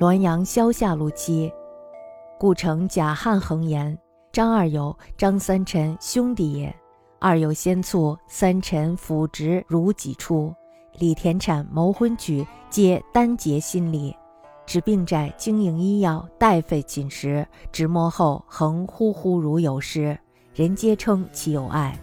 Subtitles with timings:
[0.00, 1.52] 滦阳萧下路期，
[2.38, 3.98] 故称贾汉恒言：
[4.32, 6.74] 张二友、张三臣兄弟也。
[7.18, 10.54] 二友先卒，三臣辅职如己出。
[10.94, 14.16] 李田产谋婚娶，皆单结心理。
[14.64, 20.18] 指病债，经营医药，代费寝食，直末后恒呼呼如有失，
[20.54, 21.94] 人皆称其有爱。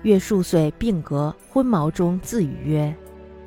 [0.00, 2.96] 月数岁病革，昏毛中自语曰：“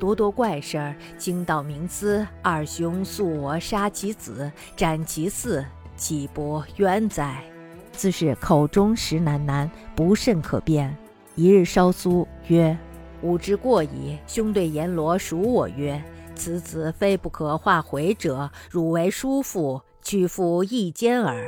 [0.00, 2.26] 多多怪事儿，惊到冥思。
[2.42, 5.62] 二兄诉我杀其子，斩其嗣，
[5.94, 7.44] 岂不冤哉？”
[7.92, 10.96] 自是口中实喃喃，不甚可辩。
[11.34, 12.76] 一日稍苏曰
[13.20, 14.18] ：“吾之过矣。
[14.26, 16.02] 兄对阎罗属我曰
[16.34, 21.44] ：‘此子非不可化回者，汝为叔父，取父一奸耳。’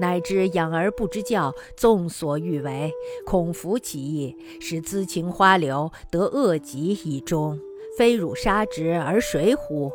[0.00, 2.92] 乃知养儿不知教，纵所欲为，
[3.26, 7.58] 恐服其意，使恣情花流，得恶疾以终。
[7.96, 9.90] 非汝杀之，而谁乎？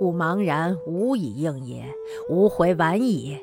[0.00, 1.84] 吾茫然无以应也。
[2.28, 3.38] 吾回晚矣。”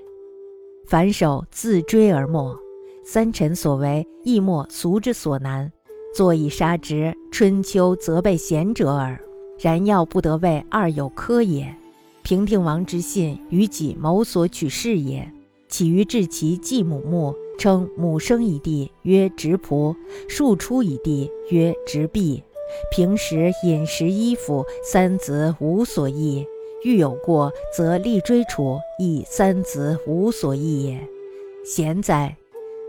[0.88, 2.58] 反手自追而没，
[3.04, 5.72] 三臣所为亦莫俗之所难。
[6.16, 9.20] 坐以杀之，春秋则被贤者耳。
[9.59, 11.76] 然要不得为二有科也。
[12.23, 15.32] 平定王之信，与己谋所取事也。
[15.67, 19.95] 起于治其继母墓，称母生一地曰直仆，
[20.30, 22.44] 庶出一地曰直婢。
[22.92, 26.46] 平时饮食衣服，三子无所益。
[26.84, 31.00] 欲有过，则立追处，亦三子无所益也。
[31.66, 32.38] 贤哉，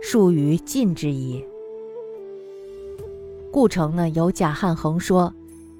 [0.00, 1.44] 数于尽之矣。
[3.50, 5.32] 故城呢，有贾汉恒说，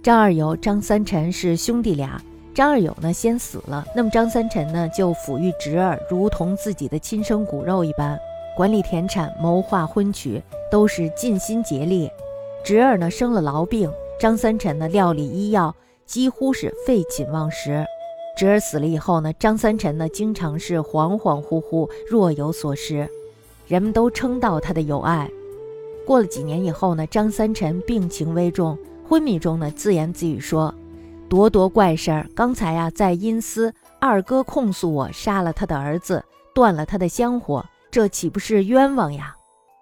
[0.02, 2.20] 张二友、张三臣是兄弟俩。
[2.54, 8.18] 张二友呢先死了，那么张三臣呢就抚育侄儿，如同自己的亲生骨肉一般，
[8.56, 12.10] 管理田产，谋划婚娶，都是尽心竭力。
[12.64, 17.84] 侄儿呢生了痨病，张三臣呢料理医药，几乎是废寝忘食。
[18.36, 23.08] 侄儿死了以后呢，张三臣呢经常是恍恍惚惚，若有所失，
[23.66, 25.30] 人们都称道他的有爱。
[26.06, 30.74] 过了几年以后呢，张三臣病情危重，昏迷中呢自言自语说
[31.28, 36.22] ：“多多怪事儿，刚才呀在阴司，二哥控诉我杀了他的儿子，
[36.54, 39.34] 断了他的香火，这岂不是冤枉呀？”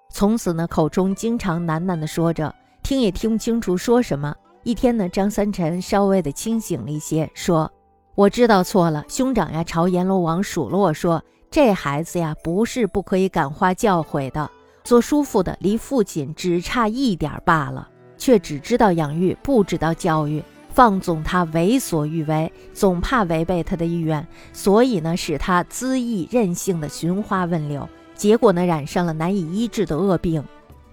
[0.09, 2.55] 从此呢口中经常喃喃地说着，
[2.87, 4.33] 听也听不清楚说什么。
[4.63, 7.69] 一天呢，张三臣稍微的清醒了一些，说。
[8.15, 11.21] 我知道错了，兄长呀，朝阎罗王数落说
[11.51, 14.49] ：“这孩子呀，不是不可以感化教诲的，
[14.85, 30.45] 做叔父的离父亲只差一点罢了，却只知道养育，不知道教育，放纵他为所欲为，总怕违背他的意愿，所以呢，使他恣意任性的寻花问柳，结果呢，染上了难以医治的恶病。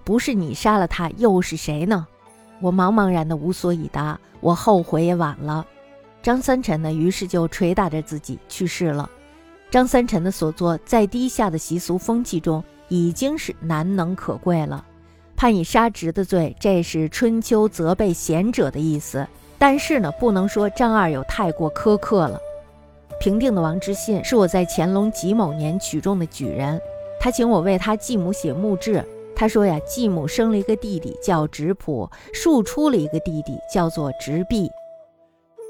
[0.03, 2.07] 不是你杀了他，又是谁呢？
[2.61, 5.65] 我茫茫然的无所以答，我后悔也晚了。”
[6.23, 9.09] 张三臣呢，于是就捶打着自己去世了。
[9.69, 14.85] 张三臣的所作，在低下的习俗风气中，已经是难能可贵了。
[15.35, 19.27] 判以杀侄的罪，这是春秋责备贤者的意思。
[19.57, 22.39] 但是呢，不能说张二友太过苛刻了。
[23.19, 26.79] 平定的王之信是我在乾隆己卯年取中的举人，
[27.19, 29.03] 他请我为他继母写墓志。
[29.35, 34.69] 他说呀，继母生了一个弟弟叫直普，庶出了一个弟弟叫做直弼。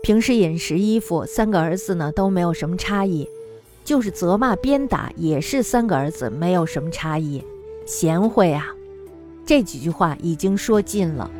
[0.03, 3.27] 平时饮食、衣服，三个儿子呢都没有什么差异，
[3.85, 7.41] 就是责骂、鞭打，也是三个儿子没有什么差异。
[7.85, 8.67] 贤惠啊，
[9.45, 11.31] 这几句话已经说尽了。